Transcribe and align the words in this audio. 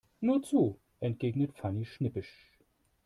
Nur 0.19 0.41
zu, 0.41 0.79
entgegnet 0.99 1.53
Fanny 1.53 1.85
schnippisch. 1.85 2.49